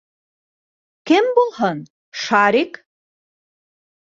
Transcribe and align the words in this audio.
Кем 1.11 1.29
булһын, 1.35 1.83
Шарик! 2.23 2.81